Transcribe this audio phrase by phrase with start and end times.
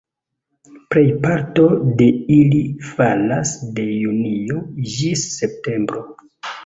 [0.93, 1.65] Plejparto
[1.99, 2.07] de
[2.37, 2.61] ili
[2.93, 4.59] falas de junio
[4.95, 6.03] ĝis septembro.